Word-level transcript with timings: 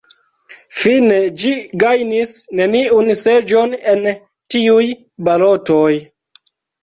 Fine 0.83 1.17
ĝi 1.41 1.51
gajnis 1.83 2.31
neniun 2.59 3.11
seĝon 3.19 3.77
en 3.91 4.09
tiuj 4.55 4.87
balotoj. 5.29 5.93